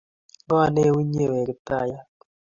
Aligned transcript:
ng’o 0.45 0.59
ne 0.73 0.83
u 0.95 0.97
inye 1.03 1.25
we 1.33 1.39
kiptaiyat 1.47 2.07